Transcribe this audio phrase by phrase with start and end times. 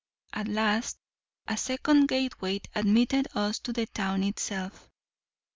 [0.33, 0.97] At last,
[1.47, 4.89] a second gateway admitted us to the town itself.